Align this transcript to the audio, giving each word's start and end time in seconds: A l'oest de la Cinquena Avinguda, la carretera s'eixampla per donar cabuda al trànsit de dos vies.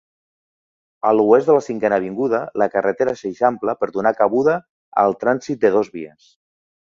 A 1.09 1.11
l'oest 1.17 1.49
de 1.49 1.57
la 1.57 1.63
Cinquena 1.65 1.99
Avinguda, 2.01 2.39
la 2.61 2.69
carretera 2.77 3.13
s'eixampla 3.19 3.77
per 3.83 3.91
donar 3.99 4.15
cabuda 4.21 4.55
al 5.03 5.17
trànsit 5.25 5.63
de 5.67 5.71
dos 5.77 5.93
vies. 5.99 6.33